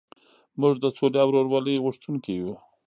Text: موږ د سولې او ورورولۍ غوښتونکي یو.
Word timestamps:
موږ 0.59 0.73
د 0.79 0.85
سولې 0.97 1.17
او 1.23 1.27
ورورولۍ 1.31 1.75
غوښتونکي 1.83 2.31
یو. 2.41 2.51